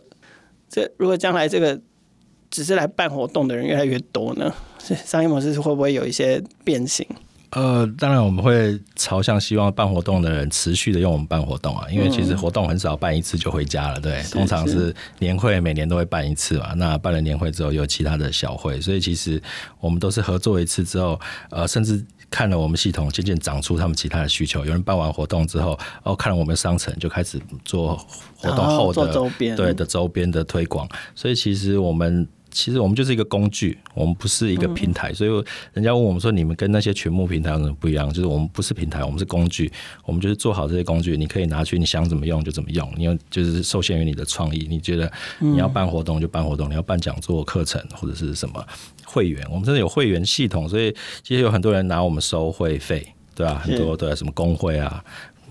[0.70, 1.80] 这如果将来这个
[2.50, 4.54] 只是来办活动的人越来越多呢？
[5.06, 7.08] 商业模式会不会有一些变形？
[7.52, 16.74] 呃，当然我们会朝向希望办活动的人持续的用我们办活动啊，因为其实活动很少办一次就回家了，对，嗯、通常是年会每年都会办一次嘛。
[16.74, 19.42] 那办了年会之后，有其他的小会，所以其实
[19.80, 22.04] 我们都是合作一次之后，呃，甚至。
[22.34, 27.96] 看了我们系统渐渐长出他们其他的需求，有人办完活动之后，哦，看了我们商城就开始做
[28.36, 32.28] 活动后的周边，对的周边的推广，所以其实我们。
[32.54, 35.30] 其实我们就是一个工具，我们不是一个平台，所以
[35.74, 38.08] 人家问我们说，你们跟那些群募平台有什么不一样？
[38.14, 39.70] 就是我们不是平台，我们是工具，
[40.06, 44.68] 我们就是做好这些工具，你可以拿去，你想怎么用就怎么用，你就是受限于你的创意。
[44.70, 48.66] 你觉得你要办活动就办活动，你要办讲座课程或者是什么
[49.04, 53.56] 会员，我们真的有会员系统，所以其实有很多人拿我们收会费，对吧？
[53.56, 55.04] 很多对什么工会啊。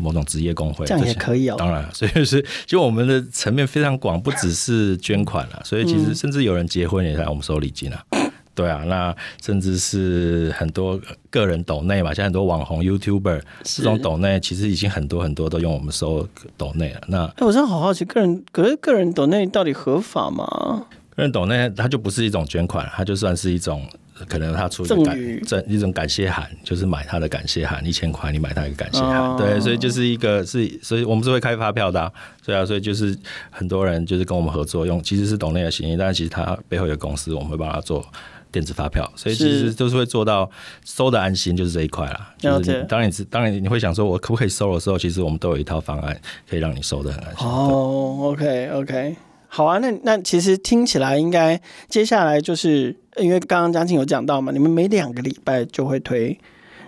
[0.02, 1.56] 某种职业工会，这样也可以哦。
[1.58, 5.62] 当然， 所以是就我们的层面非常广，不只是捐款了。
[5.64, 8.04] 所以其实甚至有人结婚也在我们收礼金啊。
[8.54, 17.00] 对啊，那甚至是很多个人抖内嘛，像很多网红 YouTuber 这种抖内，其实已经很多很多都用我们收抖内了。
[17.06, 20.84] 那哎，我真的好好奇，个人可是个人抖内到底合法吗？
[21.16, 23.86] 个人抖内它就不是一种捐款，它就算是一种。
[24.28, 32.12] 可能他出一个感赠一种感谢函，就是买他的感谢函，一千块你买他一个感谢函，哦，对，所以就是一个是，所以我们是会开发票的，啊，
[32.44, 33.16] 对啊，所以就是
[33.50, 38.04] 很多人就是跟我们合作用，其实是懂内的协议，但是其实他背后有公司，我们会帮他做
[38.50, 40.50] 电子发票，所以其实都是会做到
[40.84, 42.34] 收的安心，就是这一块啦。
[42.38, 47.46] 就是当然你当然你会想说，我可不可以收的时候，其实我们都有一套方案可以让你收的很安心。
[47.46, 49.16] 哦，OK OK。
[49.54, 56.38] 好啊，那那其实听起来应该接下来就是因为刚刚嘉庆有讲到嘛，你们每两个礼拜就会推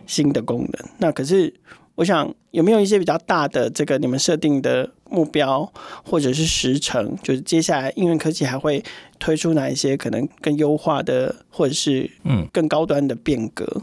[0.06, 0.88] 新的功能。
[0.96, 1.52] 那可是
[1.96, 5.70] 我想有没有一些比较大的这个你们设定的目标
[6.02, 7.14] 或者是时程？
[7.22, 8.82] 就是接下来应用科技还会
[9.18, 13.66] 推出哪一些可能更优化的或者是嗯更高端的变革？
[13.74, 13.82] 嗯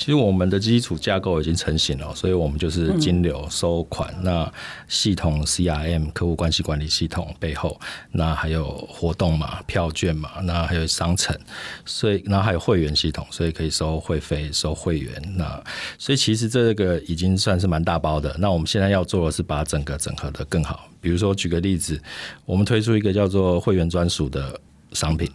[0.00, 4.52] 其实我们的基础架构已经成型了，所以我们就是金流收款，嗯、那
[4.88, 7.78] 系统 CRM 客户关系管理系统背后，
[8.12, 11.38] 那还有活动嘛，票券嘛，那还有商城，
[11.84, 15.22] 所以然后还有会员系统，所以可以收会费、收会员。
[15.36, 15.62] 那
[15.98, 18.34] 所以其实这个已经算是蛮大包的。
[18.38, 20.88] 那我们现在要做的是把整个整合的更好。
[21.02, 22.00] 比如说举个例子，
[22.46, 24.58] 我们推出一个叫做会员专属的
[24.92, 25.30] 商品。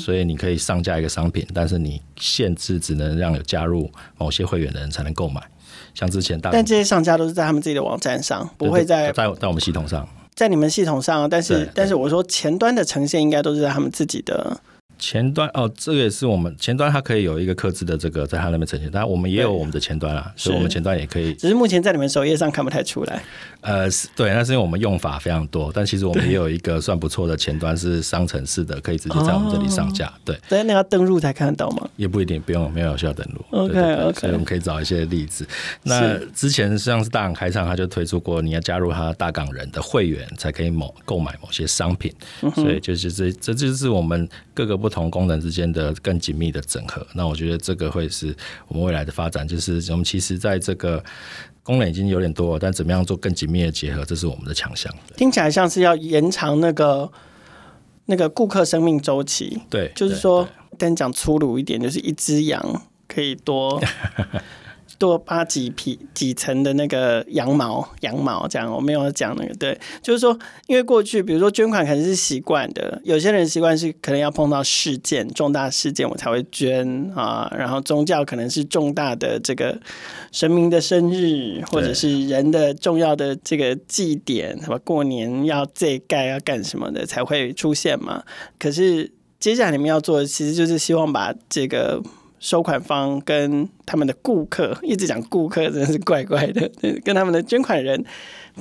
[0.00, 5.42] 所以你可以上架一个商品，但是你限制只能让有加入某些会员的人才能购买。
[5.94, 11.28] 像之前大，但这些上架都是在他们自己的网站上，不会在在在我们系统上，在你们系统上。
[11.28, 14.60] 但是但是我说前端的呈现应该都是在他们自己的。
[14.98, 21.34] 前端哦，这个也是我们前端，它可以有一个客制的这个在它那边呈现，但我们也有我们的前端啊，所以我们前端也可以。
[21.34, 23.22] 只是目前在你们首页上看不太出来。
[23.60, 30.06] 呃，对，那是因为我们用法非常多，但其实我们也有一个算不错的前端是商城式的，可以直接在我们这里上架。
[30.06, 31.88] 哦、对，对，那要登录才看得到吗？
[31.96, 33.44] 也不一定，不用，没有需要登录。
[33.50, 35.46] OK 对对对 OK，所以我们可以找一些例子。
[35.82, 44.28] 那之前像是大港开唱，他就推出过，你要加入他大港人的会员才可以某购买某些商品，嗯、所以就是这这就是我们
[44.58, 45.68] 各个不同功能之间。
[45.68, 48.34] 的更紧密的整合，那我觉得这个会是
[48.68, 49.46] 我们未来的发展。
[49.46, 51.04] 就是我们其实在这个
[51.62, 54.90] 功能已经有点多了，但怎么样做更紧密的结合，这是我们的强项。
[55.14, 57.12] 听起来像是要延长那个
[58.06, 59.60] 那个顾客生命周期。
[59.68, 60.48] 对，就是说，
[60.78, 63.78] 但讲粗鲁一点，就是一只羊可以多
[64.98, 70.36] 多扒几皮几层的那个羊毛，羊毛这样，我没有讲那个，对，就是说，
[70.66, 79.80] 因为过去比如说捐款可能是习惯的，有些人习惯是可能要碰到事件，重大事件我才会捐啊，然后宗教可能是重大的这个
[80.32, 88.24] 神明的生日，或者是人的重要的这个祭典，什么过年要这盖要干什么的才会出现嘛。
[88.58, 92.02] 可是接下来你们要做的，其实就是希望把这个。
[92.40, 96.70] 收款方跟他们的顾客一直讲顾客，真的是怪怪的。
[97.04, 98.04] 跟他们的捐款人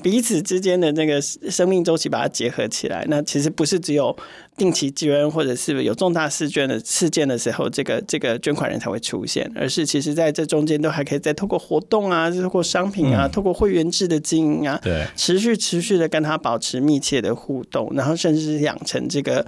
[0.01, 4.15] 彼此之间的那个生命周期把它结合起来，那其实不是只有
[4.55, 19.45] 定期捐或者是有重大事捐的事件的时候，这个这个捐款人才会出现，而是其实在这中间都还可以再透过活动啊，透过商品啊，透过会员制的经营啊，对，持续持续的跟他保持密切的互动，然后甚至是养成这个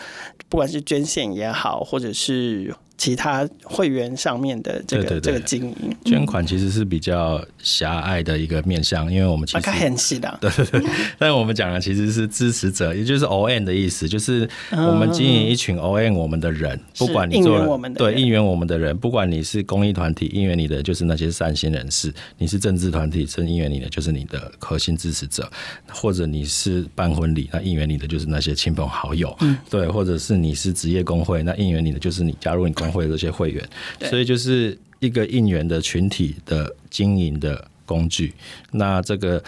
[0.50, 2.76] 不管是捐献也好，或者是。
[3.00, 5.76] 其他会员上面的这个这个经营。
[6.04, 10.89] 捐款其实是比较狭隘的一个面向，因为我们其实很细的，对 对对。
[11.18, 25.45] 但我们讲的其实是支持者，也就是 O N 的意思，就是我们经营一群 O N 我们的人，嗯、不管你做了对应援我们的人，不管你是公益团体应援你的，就是那些善心人士；你是政治团体，是应援你的，就是你的核心支持者；
[25.88, 32.89] 或者你是办婚礼，那应援你的就是那些亲朋好友，嗯，对；或者是你是职业工会，那应援你的就是你加入你工。
[32.92, 33.70] 会这些会员，
[34.10, 38.34] 所以就是一个应援的群体的经营的工具。
[38.72, 39.44] 那这个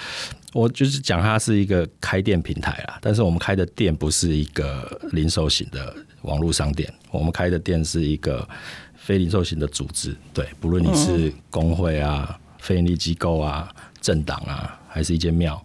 [0.54, 3.00] 我就是讲，它是一个开店平台啦。
[3.02, 8.48] 但是我们开的店不是一个零售型的网络商店，我们开的店是一个
[8.96, 10.16] 非零售型的组织。
[10.34, 15.64] 对，不论你是工会啊、非营利机构啊、政党啊，还是一间庙。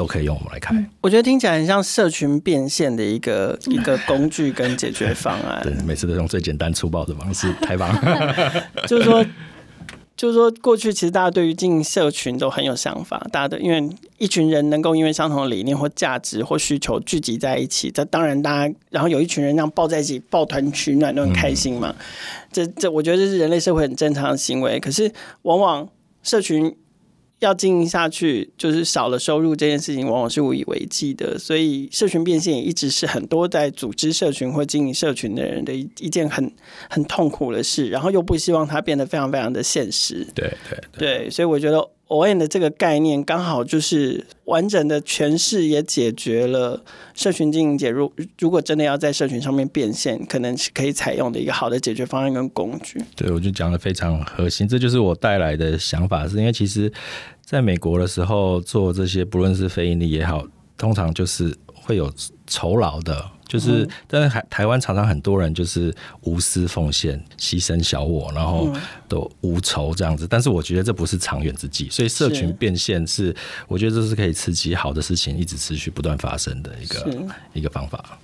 [0.00, 5.60] 都可以用我们来开，我觉得听起来很像社群变现的一个 一个工具跟解决方案。
[5.62, 7.94] 对，每次都用最简单粗暴的方式开放。
[8.88, 9.22] 就是说，
[10.16, 21.94] 就是说，过去其实大家对于经营社群都很有想法，大家都因为一群人能够因为相同的理念或价值或需求聚集在一起，这当然大家然后有一群人这样抱在一起抱团取暖都很开心嘛。
[21.98, 22.04] 嗯、
[22.50, 24.80] 这这我觉得这是人类社会很正常的行为。
[24.80, 25.86] 可是往往
[26.22, 26.74] 社群。
[27.40, 31.38] 要经营下去，就是少了收入这件事情，往往是无以为继的。
[31.38, 36.52] 所以，社群变现也一直是很多在组织社群或经营社群的人的一一件很
[36.88, 37.88] 很痛苦的事。
[37.88, 40.26] 然后又不希望它变得非常非常的现实。
[40.34, 41.78] 对对对，对，所以我觉得
[42.10, 46.84] OM 的这个概念刚好就是完整的诠释，也解决了
[47.14, 53.02] 社群经营者如如果真的要在社群上面变现，可能是可以采用的一个好的解决方案跟工具。
[53.16, 56.92] 对，我就讲的非常核心，这就是我带来的想法，是因为其实。
[57.42, 60.46] 在美国的时候做这些，不论是非营利也好，
[60.76, 62.08] 通常就是会有
[62.46, 65.92] 酬劳的，就是、嗯、但是台台湾常常很多人就是
[66.22, 68.72] 无私奉献、牺牲小我，然后
[69.08, 70.24] 都无仇这样子。
[70.30, 73.34] 但是我觉得这不是长远之计，所以社群变现，是
[73.66, 78.18] 我觉得这是可以刺激好的事情一直持续不断发生的一个一个方法。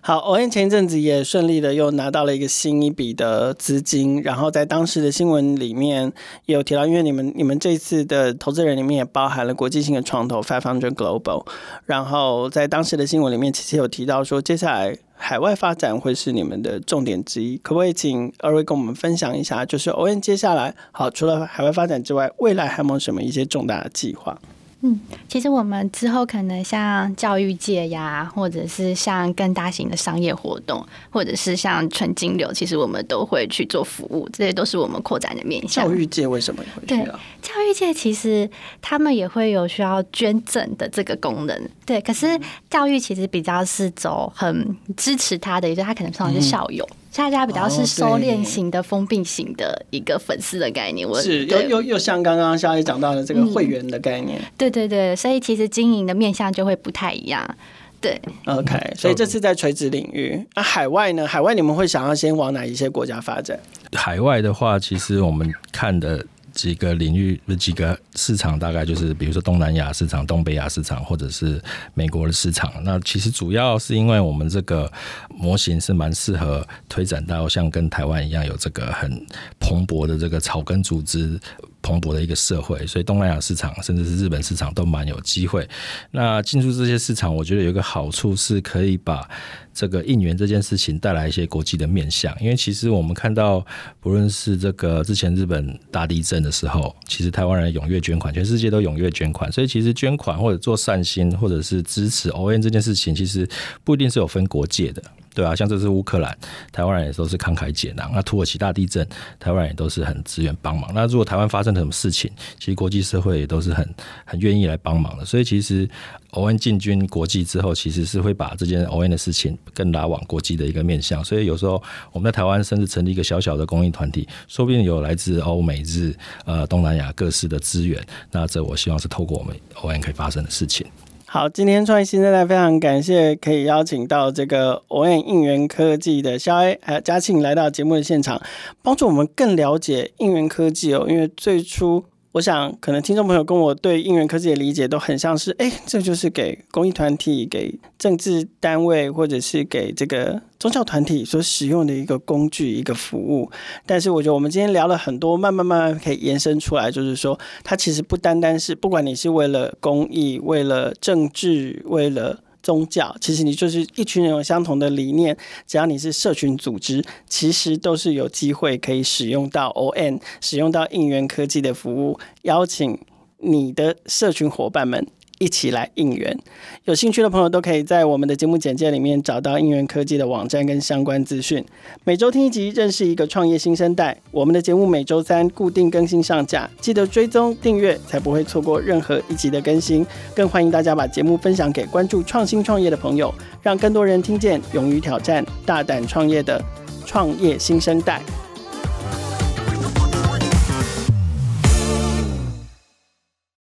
[0.00, 6.12] 好欧燕前一阵子也顺利的又拿到了一个新一笔的资金，然后在当时的新闻里面
[6.46, 11.46] 也有提到，因为你们你们这次的投资人里面也包含了国际性的创投 Five Hundred Global，
[11.86, 24.38] 然后在当时的新闻里面其实有提到说，接下来海外发展会是你们的重点之一，可不可以请二位跟我们分享一下，就是欧燕接下来好，除了海外发展之外，未来还有没有什么一些重大的计划？
[24.84, 35.84] 嗯，其实我们之后可能像教育界呀，或者是像更大型的商业活动，或者是像纯金流，其实我们都会去做服务，这些都是我们扩展的面向。
[35.84, 37.04] 教育界为什么会需要？
[37.04, 41.68] 对，教育界其实他们也会有需要捐赠的这个功能。
[41.86, 42.26] 对，可是
[42.68, 46.84] 教育其实比较是走很支持他的，也就是他可能通常是校友。
[46.90, 57.56] 嗯大家比较是收敛型的、封闭型的一个粉丝的概念，我是又又又像刚刚肖 A 讲到的这个会员的概念，对对对，所以其实经营的面向就会不太一样，
[58.00, 58.20] 对。
[58.46, 61.26] OK，所以这次在垂直领域，那海外呢？
[61.26, 63.58] 海外你们会想要先往哪一些国家发展？
[63.92, 66.24] 海外的话，其实我们看的。
[66.52, 71.62] 几个领域的几个市场，大概就是比如说东南亚市场、东北亚市场，或者是
[71.94, 72.72] 美国的市场。
[72.84, 74.90] 那其实主要是因为我们这个
[75.28, 79.26] 模型是蛮适合推展到像跟台湾一样有这个很
[79.58, 81.40] 蓬勃的这个草根组织。
[81.82, 85.68] 蓬勃的一个社会，所以东南亚市场甚至是日本市场都蛮有机会。
[86.12, 89.28] 那进入这些市场，我觉得有一个好处是可以把
[89.74, 92.34] 这个应援这件事情带来一些国际的面向。
[92.40, 93.64] 因为其实我们看到，
[94.00, 99.50] 不论是这个之前日本大地震的时候，其实台湾人踊跃捐款，全世界都踊跃捐款。
[99.50, 103.48] 所以其实捐款或者做善心或者是支持 OM 这件事情，其实
[103.82, 105.02] 不一定是有分国界的。
[105.34, 106.36] 对啊，像这次乌克兰，
[106.70, 108.10] 台湾人也都是慷慨解囊。
[108.14, 109.06] 那土耳其大地震，
[109.40, 110.90] 台湾人也都是很支援帮忙。
[110.94, 115.24] 那如果台湾发生了什么事情，其实国际社会也都是很很愿意来帮忙的。
[115.24, 115.88] 所以其实
[116.32, 121.24] ON 进军国际之后，其实是会把这件 ON 的事情更拉往国际的一个面向。
[121.24, 126.14] 所以有时候我们在台湾甚至成立一个小小的公益团体，说不定有来自欧美日
[126.44, 128.04] 呃东南亚各式的资源。
[128.30, 130.86] 那这我希望是透过我们 ON 可以发生的事情。
[131.34, 138.38] 好，今天创业新生代非常感谢可以邀请到这个我燕应援科技的肖 A 还有嘉庆来到节目的现场，
[138.82, 141.06] 帮助我们更了解应援科技哦。
[141.08, 142.04] 因为最初。
[142.32, 153.50] 我想，可能听众朋友跟我对应援科技的理解都很像是，哎，这就是给公益团体、给政治单位或者是给这个宗教团体所使用的一个工具、一个服务。
[153.84, 162.38] 但是，我觉得我们今天聊了很多，慢慢慢慢可以延伸出来，就是说，它其实不单单是，不管你是为了公益、为了政治、为了。
[162.62, 165.36] 宗教其实你就是一群人有相同的理念，
[165.66, 172.98] 只要你是社群组织，其实都是有机会可以使用到 ON，使用到应援科技的服务，邀请
[173.38, 175.06] 你的社群伙伴们。
[175.42, 176.38] 一起来应援，
[176.84, 181.64] 有兴趣的朋友都可以在我们的节目简介里面找到应援科技的网站跟相关资讯。
[182.04, 184.16] 每周听一集，认识一个创业新生代。
[184.30, 190.06] 我们的节目每周三固定更新上架，记得追踪订阅，才不会错过任何一集的更新。
[190.32, 196.62] 更欢迎大家把节目分享给关注创新创业的朋友，让更多人听见勇于挑战、大胆创业的
[197.04, 198.22] 创业新生代。